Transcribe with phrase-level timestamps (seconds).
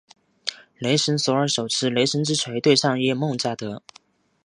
[0.79, 3.83] 雷神索尔手持雷神之锤对上耶梦加得。